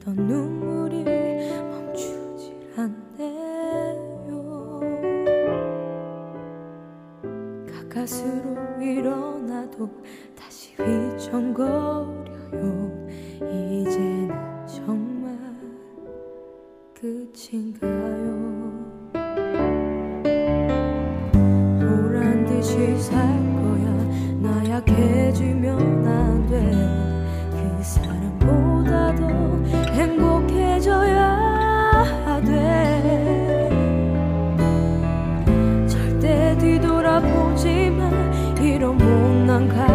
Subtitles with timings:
[0.00, 3.20] 흘던 눈물이 멈추질 않네요.
[7.70, 9.90] 가까스로 일어나도
[10.34, 12.30] 다시 휘청거려요.
[13.42, 14.34] 이제는
[14.66, 15.38] 정말
[16.94, 17.90] 끝인가요?
[21.78, 23.19] 보란 듯이 사
[39.60, 39.89] 看看。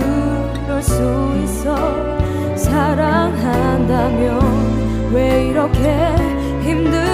[0.00, 0.92] 그럴 수
[1.44, 1.76] 있어.
[2.56, 4.40] 사랑한다면
[5.12, 6.14] 왜 이렇게
[6.62, 7.13] 힘들